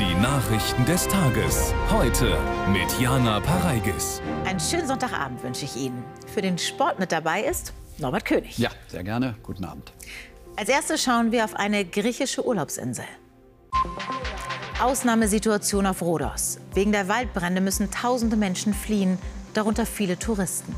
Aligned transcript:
Die 0.00 0.14
Nachrichten 0.14 0.86
des 0.86 1.06
Tages. 1.08 1.74
Heute 1.90 2.38
mit 2.72 2.98
Jana 2.98 3.38
Pareigis. 3.38 4.22
Einen 4.46 4.58
schönen 4.58 4.86
Sonntagabend 4.86 5.42
wünsche 5.42 5.66
ich 5.66 5.76
Ihnen. 5.76 6.02
Für 6.26 6.40
den 6.40 6.56
Sport 6.56 6.98
mit 6.98 7.12
dabei 7.12 7.42
ist 7.42 7.74
Norbert 7.98 8.24
König. 8.24 8.56
Ja, 8.56 8.70
sehr 8.88 9.04
gerne. 9.04 9.34
Guten 9.42 9.62
Abend. 9.66 9.92
Als 10.56 10.70
erstes 10.70 11.02
schauen 11.02 11.32
wir 11.32 11.44
auf 11.44 11.54
eine 11.54 11.84
griechische 11.84 12.46
Urlaubsinsel. 12.46 13.04
Ausnahmesituation 14.82 15.84
auf 15.84 16.00
Rhodos. 16.00 16.58
Wegen 16.72 16.92
der 16.92 17.06
Waldbrände 17.08 17.60
müssen 17.60 17.90
tausende 17.90 18.36
Menschen 18.36 18.72
fliehen, 18.72 19.18
darunter 19.52 19.84
viele 19.84 20.18
Touristen. 20.18 20.74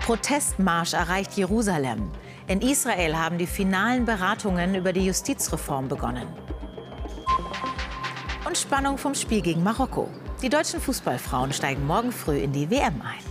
Protestmarsch 0.00 0.94
erreicht 0.94 1.34
Jerusalem. 1.34 2.10
In 2.46 2.62
Israel 2.62 3.18
haben 3.18 3.36
die 3.36 3.46
finalen 3.46 4.06
Beratungen 4.06 4.74
über 4.74 4.94
die 4.94 5.04
Justizreform 5.04 5.88
begonnen. 5.88 6.26
Und 8.54 8.60
Spannung 8.60 8.98
vom 8.98 9.16
Spiel 9.16 9.42
gegen 9.42 9.64
Marokko. 9.64 10.08
Die 10.40 10.48
deutschen 10.48 10.80
Fußballfrauen 10.80 11.52
steigen 11.52 11.84
morgen 11.88 12.12
früh 12.12 12.38
in 12.38 12.52
die 12.52 12.70
WM 12.70 13.02
ein. 13.02 13.24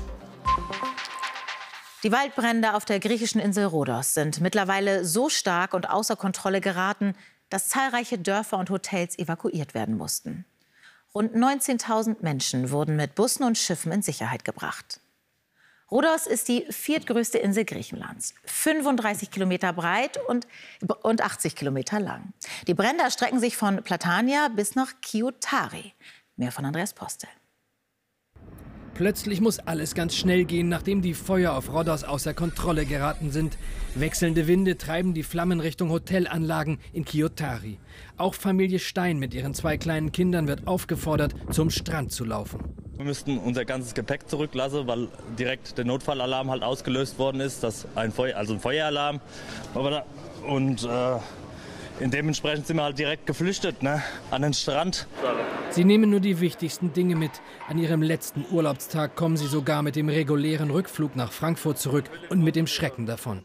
Die 2.03 2.11
Waldbrände 2.11 2.73
auf 2.73 2.83
der 2.83 2.99
griechischen 2.99 3.39
Insel 3.39 3.63
Rhodos 3.67 4.15
sind 4.15 4.41
mittlerweile 4.41 5.05
so 5.05 5.29
stark 5.29 5.73
und 5.73 5.89
außer 5.89 6.17
Kontrolle 6.17 6.59
geraten, 6.59 7.15
dass 7.49 7.69
zahlreiche 7.69 8.17
Dörfer 8.17 8.57
und 8.57 8.69
Hotels 8.69 9.17
evakuiert 9.17 9.73
werden 9.73 9.95
mussten. 9.95 10.43
Rund 11.15 11.33
19.000 11.33 12.17
Menschen 12.19 12.71
wurden 12.71 12.97
mit 12.97 13.15
Bussen 13.15 13.45
und 13.45 13.57
Schiffen 13.57 13.93
in 13.93 14.01
Sicherheit 14.01 14.43
gebracht. 14.43 14.99
Rhodos 15.93 16.25
ist 16.25 16.47
die 16.47 16.65
viertgrößte 16.71 17.37
Insel 17.37 17.65
Griechenlands, 17.65 18.33
35 18.45 19.29
Kilometer 19.29 19.71
breit 19.73 20.17
und, 20.27 20.47
und 21.03 21.21
80 21.21 21.55
Kilometer 21.55 21.99
lang. 21.99 22.33
Die 22.65 22.73
Brände 22.73 23.03
erstrecken 23.03 23.39
sich 23.39 23.55
von 23.55 23.83
Platania 23.83 24.47
bis 24.47 24.73
nach 24.73 24.93
Kiotari. 25.01 25.93
Mehr 26.35 26.51
von 26.51 26.65
Andreas 26.65 26.95
Postel. 26.95 27.29
Plötzlich 28.95 29.41
muss 29.41 29.57
alles 29.57 29.95
ganz 29.95 30.15
schnell 30.15 30.45
gehen, 30.45 30.69
nachdem 30.69 31.01
die 31.01 31.15
Feuer 31.15 31.53
auf 31.53 31.73
Rhodos 31.73 32.03
außer 32.03 32.35
Kontrolle 32.35 32.85
geraten 32.85 33.31
sind. 33.31 33.57
Wechselnde 33.95 34.47
Winde 34.47 34.77
treiben 34.77 35.15
die 35.15 35.23
Flammen 35.23 35.59
Richtung 35.59 35.89
Hotelanlagen 35.89 36.77
in 36.93 37.03
Kiotari. 37.03 37.79
Auch 38.17 38.35
Familie 38.35 38.77
Stein 38.77 39.17
mit 39.17 39.33
ihren 39.33 39.55
zwei 39.55 39.77
kleinen 39.77 40.11
Kindern 40.11 40.47
wird 40.47 40.67
aufgefordert, 40.67 41.33
zum 41.49 41.71
Strand 41.71 42.11
zu 42.11 42.23
laufen. 42.23 42.59
Wir 42.95 43.05
müssten 43.05 43.39
unser 43.39 43.65
ganzes 43.65 43.95
Gepäck 43.95 44.29
zurücklassen, 44.29 44.85
weil 44.85 45.07
direkt 45.39 45.75
der 45.79 45.85
Notfallalarm 45.85 46.51
halt 46.51 46.61
ausgelöst 46.61 47.17
worden 47.17 47.41
ist, 47.41 47.63
das 47.63 47.87
ein 47.95 48.11
Feuer, 48.11 48.37
also 48.37 48.53
ein 48.53 48.59
Feueralarm. 48.59 49.19
Und 50.47 50.83
äh, 50.83 51.17
dementsprechend 52.11 52.67
sind 52.67 52.77
wir 52.77 52.83
halt 52.83 52.97
direkt 52.97 53.25
geflüchtet 53.25 53.83
ne, 53.83 54.01
an 54.31 54.41
den 54.41 54.53
Strand. 54.53 55.07
Sie 55.69 55.85
nehmen 55.85 56.09
nur 56.09 56.19
die 56.19 56.39
wichtigsten 56.39 56.93
Dinge 56.93 57.15
mit. 57.15 57.31
An 57.67 57.77
ihrem 57.77 58.01
letzten 58.01 58.45
Urlaubstag 58.51 59.15
kommen 59.15 59.37
sie 59.37 59.47
sogar 59.47 59.83
mit 59.83 59.95
dem 59.95 60.09
regulären 60.09 60.71
Rückflug 60.71 61.15
nach 61.15 61.31
Frankfurt 61.31 61.79
zurück 61.79 62.05
und 62.29 62.43
mit 62.43 62.55
dem 62.55 62.67
Schrecken 62.67 63.05
davon. 63.05 63.43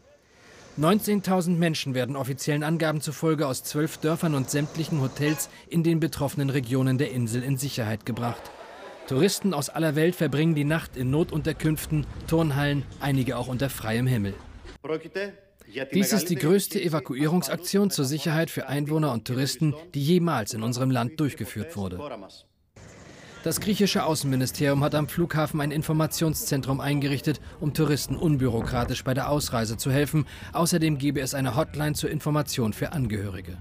19.000 0.79 1.57
Menschen 1.57 1.93
werden 1.93 2.15
offiziellen 2.15 2.63
Angaben 2.63 3.01
zufolge 3.01 3.47
aus 3.47 3.63
zwölf 3.63 3.97
Dörfern 3.97 4.33
und 4.33 4.49
sämtlichen 4.49 5.01
Hotels 5.01 5.49
in 5.67 5.83
den 5.83 5.99
betroffenen 5.99 6.49
Regionen 6.49 6.97
der 6.97 7.11
Insel 7.11 7.43
in 7.43 7.57
Sicherheit 7.57 8.05
gebracht. 8.05 8.41
Touristen 9.07 9.53
aus 9.53 9.69
aller 9.69 9.95
Welt 9.95 10.15
verbringen 10.15 10.55
die 10.55 10.63
Nacht 10.63 10.95
in 10.95 11.09
Notunterkünften, 11.09 12.05
Turnhallen, 12.27 12.83
einige 12.99 13.37
auch 13.37 13.47
unter 13.47 13.69
freiem 13.69 14.07
Himmel. 14.07 14.35
Dies 15.93 16.13
ist 16.13 16.29
die 16.29 16.35
größte 16.35 16.81
Evakuierungsaktion 16.81 17.91
zur 17.91 18.05
Sicherheit 18.05 18.49
für 18.49 18.67
Einwohner 18.67 19.11
und 19.11 19.25
Touristen, 19.25 19.75
die 19.93 20.03
jemals 20.03 20.53
in 20.53 20.63
unserem 20.63 20.89
Land 20.89 21.19
durchgeführt 21.19 21.75
wurde. 21.77 21.99
Das 23.43 23.61
griechische 23.61 24.03
Außenministerium 24.03 24.83
hat 24.83 24.95
am 24.95 25.07
Flughafen 25.07 25.61
ein 25.61 25.71
Informationszentrum 25.71 26.81
eingerichtet, 26.81 27.39
um 27.61 27.73
Touristen 27.73 28.17
unbürokratisch 28.17 29.05
bei 29.05 29.13
der 29.13 29.29
Ausreise 29.29 29.77
zu 29.77 29.91
helfen. 29.91 30.25
Außerdem 30.51 30.97
gebe 30.97 31.21
es 31.21 31.33
eine 31.33 31.55
Hotline 31.55 31.93
zur 31.93 32.09
Information 32.09 32.73
für 32.73 32.91
Angehörige. 32.91 33.57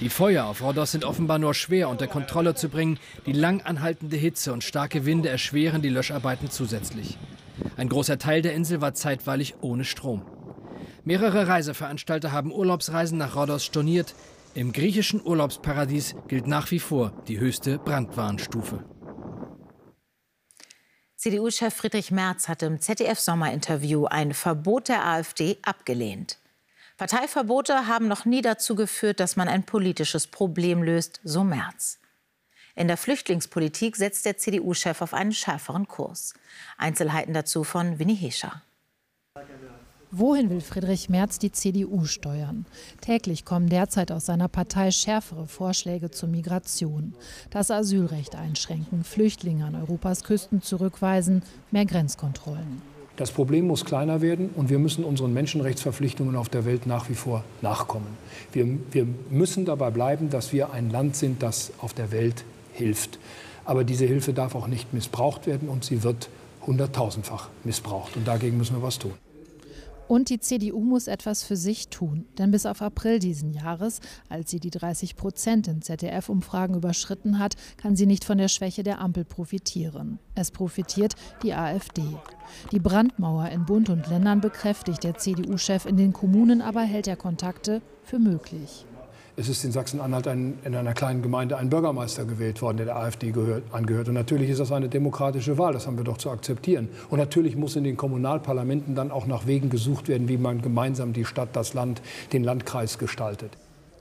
Die 0.00 0.08
Feuer 0.08 0.46
auf 0.46 0.62
Rhodos 0.62 0.92
sind 0.92 1.04
offenbar 1.04 1.38
nur 1.38 1.54
schwer 1.54 1.88
unter 1.88 2.06
Kontrolle 2.08 2.54
zu 2.54 2.68
bringen. 2.68 2.98
Die 3.26 3.32
lang 3.32 3.60
anhaltende 3.62 4.16
Hitze 4.16 4.52
und 4.52 4.64
starke 4.64 5.04
Winde 5.04 5.28
erschweren 5.28 5.82
die 5.82 5.88
Löscharbeiten 5.88 6.50
zusätzlich. 6.50 7.18
Ein 7.76 7.88
großer 7.88 8.18
Teil 8.18 8.42
der 8.42 8.54
Insel 8.54 8.80
war 8.80 8.94
zeitweilig 8.94 9.56
ohne 9.60 9.84
Strom. 9.84 10.22
Mehrere 11.04 11.48
Reiseveranstalter 11.48 12.32
haben 12.32 12.52
Urlaubsreisen 12.52 13.18
nach 13.18 13.36
Rhodos 13.36 13.64
storniert. 13.64 14.14
Im 14.54 14.72
griechischen 14.72 15.24
Urlaubsparadies 15.24 16.14
gilt 16.26 16.46
nach 16.46 16.70
wie 16.70 16.80
vor 16.80 17.12
die 17.28 17.38
höchste 17.38 17.78
Brandwarnstufe. 17.78 18.84
CDU-Chef 21.16 21.74
Friedrich 21.74 22.10
Merz 22.10 22.48
hat 22.48 22.62
im 22.62 22.80
ZDF-Sommerinterview 22.80 24.06
ein 24.06 24.34
Verbot 24.34 24.88
der 24.88 25.04
AfD 25.04 25.58
abgelehnt. 25.62 26.38
Parteiverbote 26.96 27.86
haben 27.86 28.08
noch 28.08 28.24
nie 28.24 28.42
dazu 28.42 28.74
geführt, 28.74 29.20
dass 29.20 29.36
man 29.36 29.48
ein 29.48 29.64
politisches 29.64 30.26
Problem 30.26 30.82
löst, 30.82 31.20
so 31.24 31.44
Merz. 31.44 31.98
In 32.74 32.86
der 32.86 32.96
Flüchtlingspolitik 32.96 33.96
setzt 33.96 34.24
der 34.26 34.38
CDU-Chef 34.38 35.02
auf 35.02 35.12
einen 35.12 35.32
schärferen 35.32 35.88
Kurs. 35.88 36.34
Einzelheiten 36.76 37.34
dazu 37.34 37.64
von 37.64 37.98
Winnie 37.98 38.14
Hescher. 38.14 38.62
Wohin 40.10 40.48
will 40.48 40.62
Friedrich 40.62 41.10
Merz 41.10 41.38
die 41.38 41.52
CDU 41.52 42.06
steuern? 42.06 42.64
Täglich 43.02 43.44
kommen 43.44 43.68
derzeit 43.68 44.10
aus 44.10 44.24
seiner 44.24 44.48
Partei 44.48 44.90
schärfere 44.90 45.46
Vorschläge 45.46 46.10
zur 46.10 46.30
Migration. 46.30 47.12
Das 47.50 47.70
Asylrecht 47.70 48.34
einschränken, 48.34 49.04
Flüchtlinge 49.04 49.66
an 49.66 49.74
Europas 49.74 50.24
Küsten 50.24 50.62
zurückweisen, 50.62 51.42
mehr 51.70 51.84
Grenzkontrollen. 51.84 52.80
Das 53.16 53.30
Problem 53.32 53.66
muss 53.66 53.84
kleiner 53.84 54.22
werden 54.22 54.48
und 54.56 54.70
wir 54.70 54.78
müssen 54.78 55.04
unseren 55.04 55.34
Menschenrechtsverpflichtungen 55.34 56.36
auf 56.36 56.48
der 56.48 56.64
Welt 56.64 56.86
nach 56.86 57.10
wie 57.10 57.14
vor 57.14 57.44
nachkommen. 57.60 58.16
Wir, 58.52 58.66
wir 58.90 59.06
müssen 59.28 59.66
dabei 59.66 59.90
bleiben, 59.90 60.30
dass 60.30 60.54
wir 60.54 60.72
ein 60.72 60.88
Land 60.88 61.16
sind, 61.16 61.42
das 61.42 61.70
auf 61.82 61.92
der 61.92 62.12
Welt 62.12 62.44
hilft. 62.72 63.18
Aber 63.66 63.84
diese 63.84 64.06
Hilfe 64.06 64.32
darf 64.32 64.54
auch 64.54 64.68
nicht 64.68 64.94
missbraucht 64.94 65.46
werden 65.46 65.68
und 65.68 65.84
sie 65.84 66.02
wird 66.02 66.30
hunderttausendfach 66.66 67.50
missbraucht. 67.64 68.16
Und 68.16 68.26
dagegen 68.26 68.56
müssen 68.56 68.74
wir 68.74 68.82
was 68.82 68.98
tun. 68.98 69.12
Und 70.08 70.30
die 70.30 70.40
CDU 70.40 70.80
muss 70.80 71.06
etwas 71.06 71.44
für 71.44 71.56
sich 71.56 71.88
tun. 71.88 72.24
Denn 72.38 72.50
bis 72.50 72.64
auf 72.64 72.80
April 72.80 73.18
diesen 73.18 73.52
Jahres, 73.52 74.00
als 74.30 74.50
sie 74.50 74.58
die 74.58 74.70
30 74.70 75.16
Prozent 75.16 75.68
in 75.68 75.82
ZDF-Umfragen 75.82 76.74
überschritten 76.74 77.38
hat, 77.38 77.56
kann 77.76 77.94
sie 77.94 78.06
nicht 78.06 78.24
von 78.24 78.38
der 78.38 78.48
Schwäche 78.48 78.82
der 78.82 79.00
Ampel 79.00 79.24
profitieren. 79.24 80.18
Es 80.34 80.50
profitiert 80.50 81.14
die 81.42 81.52
AfD. 81.52 82.02
Die 82.72 82.80
Brandmauer 82.80 83.50
in 83.50 83.66
Bund 83.66 83.90
und 83.90 84.08
Ländern 84.08 84.40
bekräftigt 84.40 85.04
der 85.04 85.18
CDU-Chef 85.18 85.84
in 85.84 85.98
den 85.98 86.14
Kommunen, 86.14 86.62
aber 86.62 86.80
hält 86.80 87.06
er 87.06 87.16
Kontakte 87.16 87.82
für 88.02 88.18
möglich. 88.18 88.86
Es 89.40 89.48
ist 89.48 89.62
in 89.62 89.70
Sachsen-Anhalt 89.70 90.26
in 90.26 90.74
einer 90.74 90.94
kleinen 90.94 91.22
Gemeinde 91.22 91.58
ein 91.58 91.70
Bürgermeister 91.70 92.24
gewählt 92.24 92.60
worden, 92.60 92.78
der 92.78 92.86
der 92.86 92.96
AfD 92.96 93.30
gehört, 93.30 93.62
angehört. 93.70 94.08
Und 94.08 94.14
natürlich 94.14 94.50
ist 94.50 94.58
das 94.58 94.72
eine 94.72 94.88
demokratische 94.88 95.56
Wahl, 95.58 95.74
das 95.74 95.86
haben 95.86 95.96
wir 95.96 96.02
doch 96.02 96.18
zu 96.18 96.28
akzeptieren. 96.30 96.88
Und 97.08 97.20
natürlich 97.20 97.54
muss 97.54 97.76
in 97.76 97.84
den 97.84 97.96
Kommunalparlamenten 97.96 98.96
dann 98.96 99.12
auch 99.12 99.28
nach 99.28 99.46
Wegen 99.46 99.70
gesucht 99.70 100.08
werden, 100.08 100.28
wie 100.28 100.38
man 100.38 100.60
gemeinsam 100.60 101.12
die 101.12 101.24
Stadt, 101.24 101.50
das 101.52 101.72
Land, 101.72 102.02
den 102.32 102.42
Landkreis 102.42 102.98
gestaltet. 102.98 103.52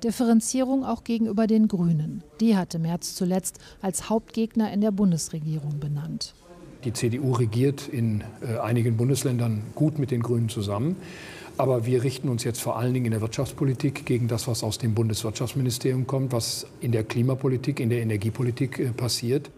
Differenzierung 0.03 0.83
auch 0.83 1.03
gegenüber 1.03 1.45
den 1.45 1.67
Grünen. 1.67 2.23
Die 2.39 2.57
hatte 2.57 2.79
Merz 2.79 3.13
zuletzt 3.13 3.59
als 3.83 4.09
Hauptgegner 4.09 4.73
in 4.73 4.81
der 4.81 4.91
Bundesregierung 4.91 5.79
benannt. 5.79 6.33
Die 6.83 6.93
CDU 6.93 7.33
regiert 7.33 7.87
in 7.87 8.23
äh, 8.41 8.57
einigen 8.57 8.97
Bundesländern 8.97 9.61
gut 9.75 9.99
mit 9.99 10.09
den 10.09 10.23
Grünen 10.23 10.49
zusammen. 10.49 10.95
Aber 11.57 11.85
wir 11.85 12.03
richten 12.03 12.29
uns 12.29 12.43
jetzt 12.43 12.61
vor 12.61 12.77
allen 12.77 12.93
Dingen 12.93 13.07
in 13.07 13.11
der 13.11 13.21
Wirtschaftspolitik 13.21 14.05
gegen 14.05 14.27
das, 14.27 14.47
was 14.47 14.63
aus 14.63 14.77
dem 14.77 14.93
Bundeswirtschaftsministerium 14.93 16.05
kommt, 16.05 16.31
was 16.31 16.67
in 16.81 16.91
der 16.91 17.03
Klimapolitik, 17.03 17.79
in 17.79 17.89
der 17.89 18.01
Energiepolitik 18.01 18.79
äh, 18.79 18.91
passiert. 18.91 19.49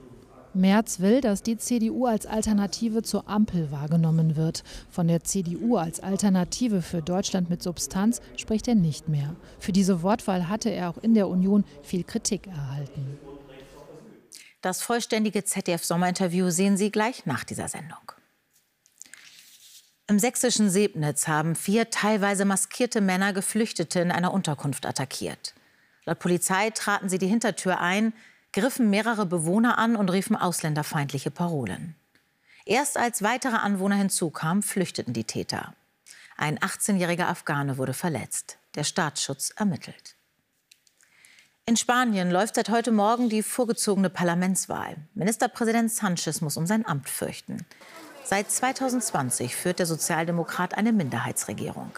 Merz 0.54 1.00
will, 1.00 1.22
dass 1.22 1.44
die 1.44 1.58
CDU 1.58 2.06
als 2.06 2.26
Alternative 2.26 3.04
zur 3.04 3.30
Ampel 3.30 3.72
wahrgenommen 3.72 4.36
wird. 4.36 4.64
Von 4.90 5.08
der 5.08 5.24
CDU 5.24 5.76
als 5.76 6.00
Alternative 6.00 6.82
für 6.82 7.02
Deutschland 7.02 7.50
mit 7.50 7.62
Substanz 7.62 8.20
spricht 8.36 8.68
er 8.68 8.76
nicht 8.76 9.10
mehr. 9.10 9.36
Für 9.60 9.74
diese 9.74 10.02
Wortwahl 10.02 10.50
hatte 10.50 10.70
er 10.70 10.90
auch 10.90 10.98
in 10.98 11.14
der 11.14 11.28
Union 11.28 11.66
viel 11.84 12.04
Kritik 12.04 12.48
erhalten. 12.48 13.20
Das 14.62 14.82
vollständige 14.82 15.44
ZDF-Sommerinterview 15.44 16.50
sehen 16.50 16.78
Sie 16.78 16.92
gleich 16.92 17.26
nach 17.26 17.44
dieser 17.44 17.68
Sendung. 17.68 18.19
Im 20.10 20.18
sächsischen 20.18 20.72
Sebnitz 20.72 21.28
haben 21.28 21.56
vier 21.56 21.92
teilweise 21.92 22.44
maskierte 22.44 23.00
Männer 23.00 23.32
Geflüchtete 23.32 24.00
in 24.00 24.12
einer 24.12 24.34
Unterkunft 24.34 24.88
attackiert. 24.88 25.54
Laut 26.04 26.18
Polizei 26.18 26.72
traten 26.72 27.10
sie 27.10 27.20
die 27.20 27.28
Hintertür 27.28 27.80
ein, 27.80 28.14
griffen 28.52 28.90
mehrere 28.90 29.28
Bewohner 29.28 29.78
an 29.78 29.96
und 29.96 30.10
riefen 30.10 30.36
ausländerfeindliche 30.36 31.30
Parolen. 31.30 31.94
Erst 32.66 32.98
als 32.98 33.22
weitere 33.22 33.58
Anwohner 33.58 33.98
hinzukamen, 33.98 34.64
flüchteten 34.64 35.14
die 35.14 35.26
Täter. 35.26 35.76
Ein 36.38 36.58
18-jähriger 36.58 37.28
Afghane 37.28 37.78
wurde 37.78 37.94
verletzt. 37.94 38.58
Der 38.74 38.86
Staatsschutz 38.86 39.52
ermittelt. 39.52 40.16
In 41.68 41.78
Spanien 41.78 42.32
läuft 42.32 42.56
seit 42.56 42.70
heute 42.70 42.92
Morgen 42.92 43.30
die 43.30 43.44
vorgezogene 43.44 44.10
Parlamentswahl. 44.10 44.96
Ministerpräsident 45.14 45.92
Sanchez 45.92 46.42
muss 46.42 46.58
um 46.58 46.66
sein 46.66 46.84
Amt 46.88 47.08
fürchten. 47.08 47.68
Seit 48.24 48.52
2020 48.52 49.56
führt 49.56 49.80
der 49.80 49.86
Sozialdemokrat 49.86 50.78
eine 50.78 50.94
Minderheitsregierung. 50.94 51.92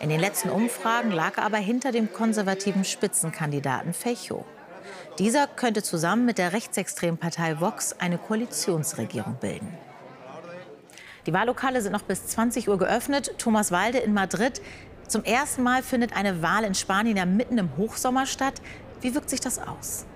In 0.00 0.08
den 0.08 0.20
letzten 0.20 0.50
Umfragen 0.50 1.10
lag 1.10 1.36
er 1.36 1.44
aber 1.44 1.58
hinter 1.58 1.92
dem 1.92 2.12
konservativen 2.12 2.84
Spitzenkandidaten 2.84 3.92
Fecho. 3.92 4.44
Dieser 5.18 5.46
könnte 5.46 5.82
zusammen 5.82 6.24
mit 6.24 6.38
der 6.38 6.52
rechtsextremen 6.52 7.18
Partei 7.18 7.60
Vox 7.60 7.94
eine 7.98 8.16
Koalitionsregierung 8.16 9.36
bilden. 9.40 9.76
Die 11.26 11.32
Wahllokale 11.32 11.82
sind 11.82 11.92
noch 11.92 12.02
bis 12.02 12.26
20 12.26 12.68
Uhr 12.68 12.78
geöffnet. 12.78 13.34
Thomas 13.38 13.70
Walde 13.70 13.98
in 13.98 14.14
Madrid. 14.14 14.62
Zum 15.06 15.22
ersten 15.24 15.62
Mal 15.62 15.82
findet 15.82 16.16
eine 16.16 16.40
Wahl 16.40 16.64
in 16.64 16.74
Spanien 16.74 17.16
ja 17.16 17.26
mitten 17.26 17.58
im 17.58 17.76
Hochsommer 17.76 18.26
statt. 18.26 18.54
Wie 19.02 19.14
wirkt 19.14 19.28
sich 19.28 19.40
das 19.40 19.58
aus? 19.58 20.06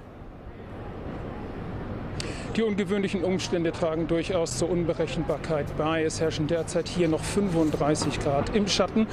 Die 2.57 2.63
ungewöhnlichen 2.63 3.25
Umstände 3.25 3.73
tragen 3.73 4.07
durchaus 4.07 4.59
zur 4.59 4.71
Unberechenbarkeit 4.71 5.77
bei. 5.77 6.05
Es 6.05 6.21
herrschen 6.21 6.47
derzeit 6.47 6.87
hier 6.87 7.09
noch 7.09 7.25
35 7.25 8.21
Grad 8.21 8.55
im 8.55 8.69
Schatten. 8.69 9.09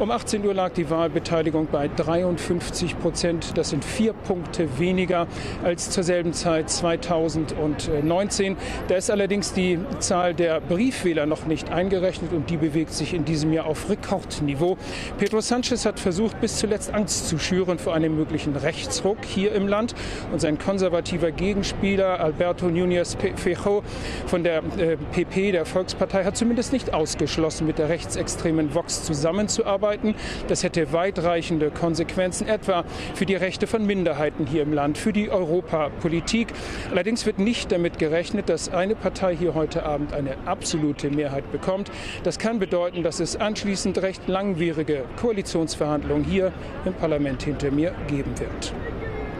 Um 0.00 0.10
18 0.10 0.44
Uhr 0.44 0.54
lag 0.54 0.72
die 0.72 0.90
Wahlbeteiligung 0.90 1.68
bei 1.70 1.86
53 1.86 2.98
Prozent. 2.98 3.56
Das 3.56 3.70
sind 3.70 3.84
vier 3.84 4.12
Punkte 4.12 4.80
weniger 4.80 5.28
als 5.62 5.90
zur 5.90 6.02
selben 6.02 6.32
Zeit 6.32 6.68
2019. 6.68 8.56
Da 8.88 8.96
ist 8.96 9.08
allerdings 9.08 9.52
die 9.52 9.78
Zahl 10.00 10.34
der 10.34 10.60
Briefwähler 10.60 11.26
noch 11.26 11.46
nicht 11.46 11.70
eingerechnet 11.70 12.32
und 12.32 12.50
die 12.50 12.56
bewegt 12.56 12.92
sich 12.92 13.14
in 13.14 13.24
diesem 13.24 13.52
Jahr 13.52 13.66
auf 13.66 13.88
Rekordniveau. 13.88 14.76
Pedro 15.16 15.40
Sanchez 15.40 15.86
hat 15.86 16.00
versucht, 16.00 16.40
bis 16.40 16.56
zuletzt 16.56 16.92
Angst 16.92 17.28
zu 17.28 17.38
schüren 17.38 17.78
vor 17.78 17.94
einem 17.94 18.16
möglichen 18.16 18.56
Rechtsruck 18.56 19.24
hier 19.24 19.52
im 19.52 19.68
Land. 19.68 19.94
Und 20.32 20.40
sein 20.40 20.58
konservativer 20.58 21.30
Gegenspieler 21.30 22.18
Alberto 22.18 22.68
Núñez 22.80 23.16
Feijóo 23.36 23.82
von 24.26 24.42
der 24.42 24.62
PP, 24.62 25.48
äh, 25.48 25.52
der 25.52 25.66
Volkspartei, 25.66 26.24
hat 26.24 26.36
zumindest 26.36 26.72
nicht 26.72 26.92
ausgeschlossen, 26.94 27.66
mit 27.66 27.78
der 27.78 27.88
rechtsextremen 27.88 28.74
Vox 28.74 29.04
zusammenzuarbeiten. 29.04 30.14
Das 30.48 30.62
hätte 30.62 30.92
weitreichende 30.92 31.70
Konsequenzen, 31.70 32.48
etwa 32.48 32.84
für 33.14 33.26
die 33.26 33.34
Rechte 33.36 33.66
von 33.66 33.86
Minderheiten 33.86 34.46
hier 34.46 34.62
im 34.62 34.72
Land, 34.72 34.98
für 34.98 35.12
die 35.12 35.30
Europapolitik. 35.30 36.48
Allerdings 36.90 37.26
wird 37.26 37.38
nicht 37.38 37.72
damit 37.72 37.98
gerechnet, 37.98 38.48
dass 38.48 38.68
eine 38.68 38.94
Partei 38.94 39.36
hier 39.36 39.54
heute 39.54 39.84
Abend 39.84 40.12
eine 40.12 40.36
absolute 40.46 41.10
Mehrheit 41.10 41.50
bekommt. 41.52 41.90
Das 42.24 42.38
kann 42.38 42.58
bedeuten, 42.58 43.02
dass 43.02 43.20
es 43.20 43.36
anschließend 43.36 43.98
recht 44.02 44.28
langwierige 44.28 45.04
Koalitionsverhandlungen 45.20 46.24
hier 46.24 46.52
im 46.84 46.94
Parlament 46.94 47.42
hinter 47.42 47.70
mir 47.70 47.92
geben 48.08 48.38
wird. 48.38 48.72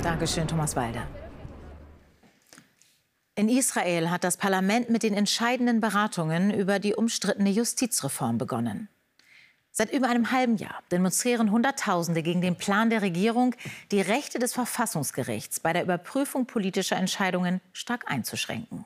Dankeschön, 0.03 0.47
Thomas 0.47 0.77
Walder. 0.77 1.20
In 3.41 3.49
Israel 3.49 4.11
hat 4.11 4.23
das 4.23 4.37
Parlament 4.37 4.91
mit 4.91 5.03
den 5.03 5.15
entscheidenden 5.15 5.81
Beratungen 5.81 6.53
über 6.53 6.79
die 6.79 6.95
umstrittene 6.95 7.49
Justizreform 7.49 8.37
begonnen. 8.37 8.91
Seit 9.71 9.91
über 9.95 10.11
einem 10.11 10.31
halben 10.31 10.59
Jahr 10.59 10.83
demonstrieren 10.93 11.51
Hunderttausende 11.51 12.23
gegen 12.23 12.43
den 12.43 12.57
Plan 12.57 12.91
der 12.91 13.01
Regierung, 13.01 13.55
die 13.93 14.03
Rechte 14.03 14.39
des 14.39 14.53
Verfassungsgerichts 14.53 15.59
bei 15.59 15.73
der 15.73 15.85
Überprüfung 15.85 16.45
politischer 16.45 16.97
Entscheidungen 16.97 17.63
stark 17.73 18.11
einzuschränken. 18.11 18.85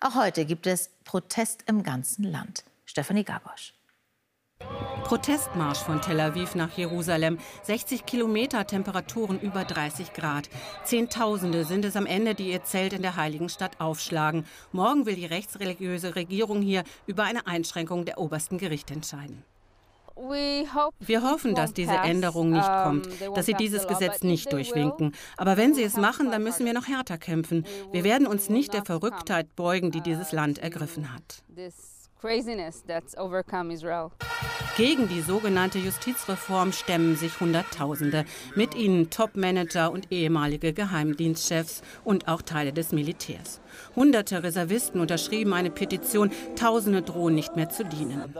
Auch 0.00 0.16
heute 0.16 0.44
gibt 0.44 0.66
es 0.66 0.90
Protest 1.04 1.62
im 1.68 1.84
ganzen 1.84 2.24
Land. 2.24 2.64
Stefanie 2.84 3.22
Gabosch. 3.22 3.74
Protestmarsch 5.08 5.78
von 5.78 6.02
Tel 6.02 6.20
Aviv 6.20 6.54
nach 6.54 6.76
Jerusalem. 6.76 7.38
60 7.62 8.04
Kilometer, 8.04 8.66
Temperaturen 8.66 9.40
über 9.40 9.64
30 9.64 10.12
Grad. 10.12 10.50
Zehntausende 10.84 11.64
sind 11.64 11.86
es 11.86 11.96
am 11.96 12.04
Ende, 12.04 12.34
die 12.34 12.50
ihr 12.50 12.62
Zelt 12.62 12.92
in 12.92 13.00
der 13.00 13.16
heiligen 13.16 13.48
Stadt 13.48 13.80
aufschlagen. 13.80 14.44
Morgen 14.70 15.06
will 15.06 15.14
die 15.14 15.24
rechtsreligiöse 15.24 16.14
Regierung 16.14 16.60
hier 16.60 16.84
über 17.06 17.24
eine 17.24 17.46
Einschränkung 17.46 18.04
der 18.04 18.18
obersten 18.18 18.58
Gerichte 18.58 18.92
entscheiden. 18.92 19.44
Wir 21.00 21.22
hoffen, 21.22 21.54
dass 21.54 21.72
diese 21.72 21.94
Änderung 21.94 22.50
nicht 22.50 22.68
kommt, 22.68 23.08
dass 23.34 23.46
sie 23.46 23.54
dieses 23.54 23.86
Gesetz 23.86 24.22
nicht 24.22 24.52
durchwinken. 24.52 25.14
Aber 25.38 25.56
wenn 25.56 25.72
sie 25.72 25.84
es 25.84 25.96
machen, 25.96 26.30
dann 26.30 26.42
müssen 26.42 26.66
wir 26.66 26.74
noch 26.74 26.86
härter 26.86 27.16
kämpfen. 27.16 27.64
Wir 27.92 28.04
werden 28.04 28.26
uns 28.26 28.50
nicht 28.50 28.74
der 28.74 28.84
Verrücktheit 28.84 29.56
beugen, 29.56 29.90
die 29.90 30.02
dieses 30.02 30.32
Land 30.32 30.58
ergriffen 30.58 31.14
hat. 31.14 31.44
Gegen 34.76 35.08
die 35.08 35.20
sogenannte 35.20 35.78
Justizreform 35.78 36.72
stemmen 36.72 37.14
sich 37.14 37.38
Hunderttausende, 37.38 38.24
mit 38.56 38.74
ihnen 38.74 39.08
Topmanager 39.08 39.92
und 39.92 40.10
ehemalige 40.10 40.72
Geheimdienstchefs 40.72 41.82
und 42.04 42.26
auch 42.26 42.42
Teile 42.42 42.72
des 42.72 42.90
Militärs. 42.90 43.60
Hunderte 43.94 44.42
Reservisten 44.42 45.00
unterschrieben 45.00 45.52
eine 45.52 45.70
Petition, 45.70 46.32
Tausende 46.56 47.02
drohen 47.02 47.36
nicht 47.36 47.54
mehr 47.54 47.68
zu 47.68 47.84
dienen. 47.84 48.34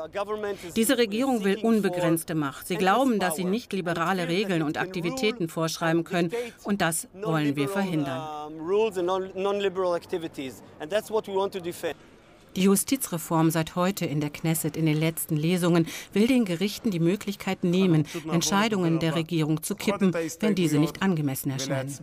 Diese 0.74 0.98
Regierung 0.98 1.44
will 1.44 1.58
unbegrenzte 1.58 2.34
Macht. 2.34 2.66
Sie 2.66 2.76
glauben, 2.76 3.20
dass 3.20 3.36
sie 3.36 3.44
nicht 3.44 3.72
liberale 3.72 4.26
Regeln 4.28 4.62
und 4.62 4.76
Aktivitäten 4.76 5.48
vorschreiben 5.48 6.02
können, 6.02 6.32
und 6.64 6.80
das 6.80 7.06
wollen 7.14 7.54
wir 7.54 7.68
verhindern. 7.68 8.52
Die 12.56 12.62
Justizreform 12.62 13.50
seit 13.50 13.76
heute 13.76 14.06
in 14.06 14.20
der 14.20 14.30
Knesset 14.30 14.76
in 14.76 14.86
den 14.86 14.96
letzten 14.96 15.36
Lesungen 15.36 15.86
will 16.12 16.26
den 16.26 16.44
Gerichten 16.44 16.90
die 16.90 17.00
Möglichkeit 17.00 17.64
nehmen, 17.64 18.06
Entscheidungen 18.32 18.98
der 18.98 19.14
Regierung 19.14 19.62
zu 19.62 19.74
kippen, 19.74 20.12
wenn 20.12 20.54
diese 20.54 20.78
nicht 20.78 21.02
angemessen 21.02 21.50
erscheinen. 21.50 21.94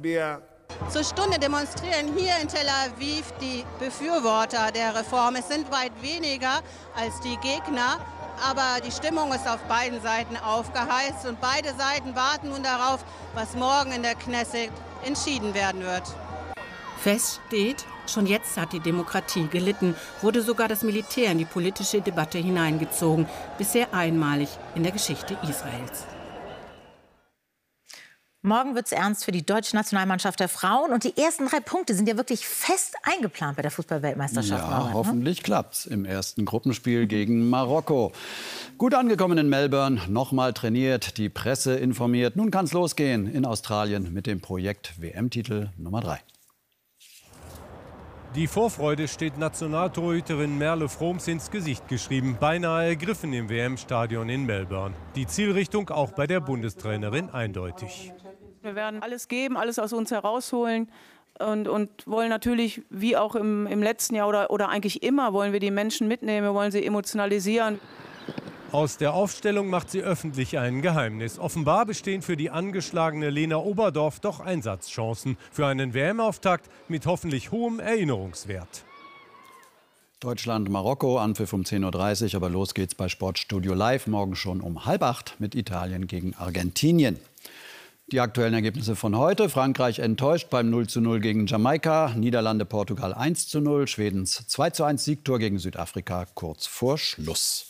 Zur 0.90 1.04
Stunde 1.04 1.40
demonstrieren 1.40 2.18
hier 2.18 2.34
in 2.42 2.48
Tel 2.48 2.68
Aviv 2.68 3.32
die 3.40 3.64
Befürworter 3.80 4.72
der 4.72 4.96
Reform. 4.96 5.36
Es 5.36 5.48
sind 5.48 5.72
weit 5.72 5.92
weniger 6.02 6.62
als 6.96 7.20
die 7.22 7.38
Gegner, 7.38 8.00
aber 8.44 8.82
die 8.86 8.92
Stimmung 8.92 9.32
ist 9.32 9.48
auf 9.48 9.60
beiden 9.68 10.02
Seiten 10.02 10.36
aufgeheizt 10.38 11.26
und 11.28 11.40
beide 11.40 11.70
Seiten 11.70 12.16
warten 12.16 12.50
nun 12.50 12.64
darauf, 12.64 13.06
was 13.34 13.56
morgen 13.56 13.92
in 13.92 14.02
der 14.02 14.16
Knesset 14.16 14.72
entschieden 15.06 15.54
werden 15.54 15.82
wird. 15.82 16.04
Fest 17.02 17.40
steht, 17.48 17.86
schon 18.10 18.26
jetzt 18.26 18.58
hat 18.58 18.74
die 18.74 18.80
Demokratie 18.80 19.48
gelitten, 19.48 19.96
wurde 20.22 20.42
sogar 20.42 20.68
das 20.68 20.84
Militär 20.84 21.32
in 21.32 21.38
die 21.38 21.46
politische 21.46 22.02
Debatte 22.02 22.38
hineingezogen, 22.38 23.28
bisher 23.58 23.94
einmalig 23.94 24.50
in 24.76 24.84
der 24.84 24.92
Geschichte 24.92 25.38
Israels. 25.44 26.06
Morgen 28.46 28.76
wird 28.76 28.86
es 28.86 28.92
ernst 28.92 29.26
für 29.26 29.32
die 29.32 29.44
deutsche 29.44 29.76
Nationalmannschaft 29.76 30.40
der 30.40 30.48
Frauen. 30.48 30.94
Und 30.94 31.04
die 31.04 31.18
ersten 31.18 31.48
drei 31.48 31.60
Punkte 31.60 31.96
sind 31.96 32.08
ja 32.08 32.16
wirklich 32.16 32.48
fest 32.48 32.96
eingeplant 33.02 33.56
bei 33.56 33.64
der 33.64 33.72
Fußballweltmeisterschaft. 33.72 34.62
Ja, 34.62 34.70
Norbert, 34.70 34.90
ne? 34.90 34.94
hoffentlich 34.94 35.42
klappt's 35.42 35.88
im 35.88 36.06
ersten 36.06 36.46
Gruppenspiel 36.46 37.08
gegen 37.08 37.50
Marokko. 37.50 38.12
Gut 38.78 38.94
angekommen 38.94 39.40
in 39.40 39.50
Melbourne, 39.50 40.00
nochmal 40.10 40.54
trainiert, 40.54 41.18
die 41.18 41.30
Presse 41.30 41.76
informiert. 41.76 42.36
Nun 42.36 42.52
kann 42.52 42.66
es 42.66 42.74
losgehen 42.74 43.26
in 43.26 43.46
Australien 43.46 44.14
mit 44.14 44.28
dem 44.28 44.42
Projekt 44.42 44.94
WM-Titel 45.02 45.70
Nummer 45.78 46.02
3. 46.02 46.20
Die 48.36 48.48
Vorfreude 48.48 49.08
steht 49.08 49.38
Nationaltorhüterin 49.38 50.58
Merle 50.58 50.90
Froms 50.90 51.26
ins 51.30 51.52
Gesicht 51.52 51.88
geschrieben, 51.88 52.36
beinahe 52.38 52.88
ergriffen 52.88 53.32
im 53.32 53.50
WM-Stadion 53.50 54.28
in 54.28 54.46
Melbourne. 54.46 54.94
Die 55.16 55.26
Zielrichtung 55.26 55.90
auch 55.90 56.12
bei 56.12 56.28
der 56.28 56.42
Bundestrainerin 56.42 57.30
eindeutig. 57.30 58.12
Wir 58.62 58.76
werden 58.76 59.02
alles 59.02 59.30
geben, 59.30 59.56
alles 59.56 59.80
aus 59.80 59.94
uns 59.94 60.12
herausholen 60.12 60.92
und, 61.40 61.70
und 61.70 61.90
wollen 62.08 62.28
natürlich, 62.28 62.82
wie 62.90 63.16
auch 63.16 63.36
im, 63.36 63.68
im 63.68 63.82
letzten 63.82 64.16
Jahr 64.16 64.28
oder, 64.28 64.52
oder 64.52 64.68
eigentlich 64.68 65.02
immer, 65.02 65.32
wollen 65.32 65.54
wir 65.54 65.62
die 65.62 65.72
Menschen 65.72 66.10
mitnehmen, 66.10 66.46
wir 66.46 66.54
wollen 66.54 66.72
sie 66.72 66.86
emotionalisieren. 66.86 67.80
Aus 68.76 68.98
der 68.98 69.14
Aufstellung 69.14 69.70
macht 69.70 69.90
sie 69.90 70.02
öffentlich 70.02 70.58
ein 70.58 70.82
Geheimnis. 70.82 71.40
Offenbar 71.40 71.86
bestehen 71.86 72.22
für 72.22 72.36
die 72.36 72.50
angeschlagene 72.50 73.30
Lena 73.30 73.56
Oberdorf 73.56 74.20
doch 74.20 74.42
Einsatzchancen 74.42 75.38
für 75.50 75.66
einen 75.66 75.94
WM-Auftakt 75.94 76.70
mit 76.90 77.06
hoffentlich 77.06 77.52
hohem 77.52 77.80
Erinnerungswert. 77.80 78.84
Deutschland, 80.20 80.68
Marokko, 80.68 81.20
Anpfiff 81.20 81.54
um 81.54 81.62
10.30 81.62 82.32
Uhr, 82.32 82.36
aber 82.36 82.50
los 82.50 82.74
geht's 82.74 82.96
bei 82.96 83.08
Sportstudio 83.08 83.74
Live 83.74 84.08
morgen 84.08 84.36
schon 84.36 84.60
um 84.60 84.86
halb 84.86 85.04
acht 85.04 85.38
mit 85.40 85.56
Italien 85.56 86.06
gegen 86.08 86.36
Argentinien. 86.36 87.18
Die 88.12 88.20
aktuellen 88.20 88.56
Ergebnisse 88.56 88.98
von 88.98 89.18
heute. 89.18 89.48
Frankreich 89.48 90.00
enttäuscht 90.00 90.50
beim 90.50 90.70
0 90.70 90.88
zu 90.88 91.00
0 91.00 91.22
gegen 91.22 91.48
Jamaika. 91.48 92.14
Niederlande, 92.14 92.66
Portugal 92.66 93.14
1 93.14 93.48
zu 93.48 93.62
0. 93.62 93.88
Schwedens 93.88 94.46
2 94.48 94.70
zu 94.72 94.84
1 94.84 95.06
Siegtor 95.06 95.40
gegen 95.40 95.60
Südafrika 95.60 96.26
kurz 96.34 96.68
vor 96.68 96.98
Schluss. 96.98 97.70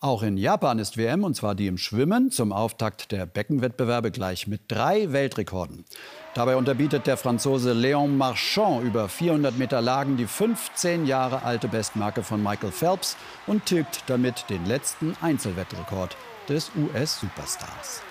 Auch 0.00 0.22
in 0.22 0.36
Japan 0.36 0.78
ist 0.78 0.96
WM, 0.96 1.24
und 1.24 1.34
zwar 1.34 1.56
die 1.56 1.66
im 1.66 1.76
Schwimmen, 1.76 2.30
zum 2.30 2.52
Auftakt 2.52 3.10
der 3.10 3.26
Beckenwettbewerbe 3.26 4.12
gleich 4.12 4.46
mit 4.46 4.62
drei 4.68 5.12
Weltrekorden. 5.12 5.84
Dabei 6.34 6.54
unterbietet 6.54 7.08
der 7.08 7.16
Franzose 7.16 7.72
Léon 7.72 8.16
Marchand 8.16 8.84
über 8.84 9.08
400 9.08 9.58
Meter 9.58 9.80
Lagen 9.80 10.16
die 10.16 10.28
15 10.28 11.04
Jahre 11.04 11.42
alte 11.42 11.66
Bestmarke 11.66 12.22
von 12.22 12.40
Michael 12.40 12.70
Phelps 12.70 13.16
und 13.48 13.66
tilgt 13.66 14.04
damit 14.06 14.44
den 14.50 14.64
letzten 14.66 15.16
Einzelwettrekord 15.20 16.16
des 16.48 16.70
US-Superstars. 16.76 18.02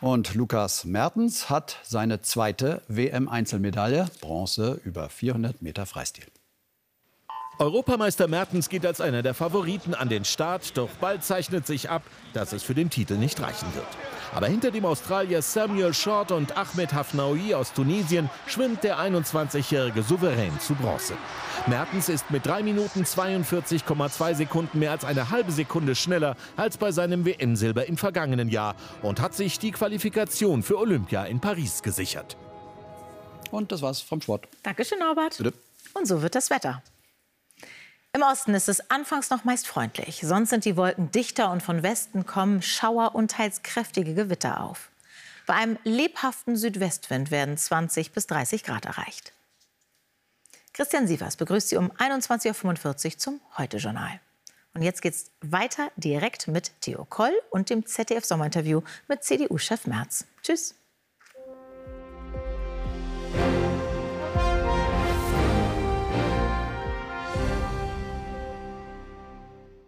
Und 0.00 0.34
Lukas 0.34 0.84
Mertens 0.84 1.50
hat 1.50 1.78
seine 1.84 2.20
zweite 2.20 2.82
WM-Einzelmedaille, 2.88 4.08
Bronze 4.20 4.80
über 4.84 5.08
400 5.08 5.62
Meter 5.62 5.86
Freistil. 5.86 6.26
Europameister 7.58 8.26
Mertens 8.26 8.68
geht 8.68 8.84
als 8.84 9.00
einer 9.00 9.22
der 9.22 9.32
Favoriten 9.32 9.94
an 9.94 10.08
den 10.08 10.24
Start, 10.24 10.76
doch 10.76 10.88
bald 11.00 11.22
zeichnet 11.22 11.66
sich 11.66 11.88
ab, 11.88 12.02
dass 12.32 12.52
es 12.52 12.64
für 12.64 12.74
den 12.74 12.90
Titel 12.90 13.14
nicht 13.14 13.40
reichen 13.40 13.72
wird. 13.74 13.86
Aber 14.34 14.48
hinter 14.48 14.72
dem 14.72 14.84
Australier 14.84 15.40
Samuel 15.40 15.94
Short 15.94 16.32
und 16.32 16.56
Ahmed 16.56 16.92
Hafnaoui 16.92 17.54
aus 17.54 17.72
Tunesien 17.72 18.28
schwimmt 18.48 18.82
der 18.82 18.98
21-Jährige 18.98 20.02
souverän 20.02 20.58
zu 20.58 20.74
Bronze. 20.74 21.14
Mertens 21.68 22.08
ist 22.08 22.28
mit 22.32 22.44
3 22.44 22.64
Minuten 22.64 23.04
42,2 23.04 24.34
Sekunden 24.34 24.80
mehr 24.80 24.90
als 24.90 25.04
eine 25.04 25.30
halbe 25.30 25.52
Sekunde 25.52 25.94
schneller 25.94 26.36
als 26.56 26.76
bei 26.76 26.90
seinem 26.90 27.24
WM-Silber 27.24 27.86
im 27.86 27.96
vergangenen 27.96 28.48
Jahr 28.48 28.74
und 29.02 29.20
hat 29.20 29.34
sich 29.34 29.60
die 29.60 29.70
Qualifikation 29.70 30.64
für 30.64 30.78
Olympia 30.78 31.24
in 31.24 31.38
Paris 31.38 31.84
gesichert. 31.84 32.36
Und 33.52 33.70
das 33.70 33.80
war's 33.82 34.00
vom 34.00 34.20
Sport. 34.20 34.48
Dankeschön, 34.64 34.98
Norbert. 34.98 35.38
Bitte. 35.38 35.54
Und 35.92 36.08
so 36.08 36.20
wird 36.20 36.34
das 36.34 36.50
Wetter. 36.50 36.82
Im 38.14 38.22
Osten 38.22 38.54
ist 38.54 38.68
es 38.68 38.92
anfangs 38.92 39.30
noch 39.30 39.42
meist 39.42 39.66
freundlich. 39.66 40.20
Sonst 40.22 40.50
sind 40.50 40.64
die 40.64 40.76
Wolken 40.76 41.10
dichter 41.10 41.50
und 41.50 41.64
von 41.64 41.82
Westen 41.82 42.24
kommen 42.24 42.62
Schauer 42.62 43.16
und 43.16 43.32
teils 43.32 43.64
kräftige 43.64 44.14
Gewitter 44.14 44.60
auf. 44.60 44.90
Bei 45.46 45.54
einem 45.54 45.78
lebhaften 45.82 46.56
Südwestwind 46.56 47.32
werden 47.32 47.56
20 47.56 48.12
bis 48.12 48.28
30 48.28 48.62
Grad 48.62 48.84
erreicht. 48.84 49.32
Christian 50.72 51.08
Sievers 51.08 51.34
begrüßt 51.34 51.70
Sie 51.70 51.76
um 51.76 51.90
21.45 51.90 53.04
Uhr 53.04 53.18
zum 53.18 53.40
Heute-Journal. 53.58 54.20
Und 54.74 54.82
jetzt 54.82 55.02
geht's 55.02 55.32
weiter 55.40 55.90
direkt 55.96 56.46
mit 56.46 56.70
Theo 56.82 57.04
Koll 57.04 57.34
und 57.50 57.68
dem 57.68 57.84
ZDF-Sommerinterview 57.84 58.82
mit 59.08 59.24
CDU-Chef 59.24 59.88
Merz. 59.88 60.24
Tschüss. 60.40 60.76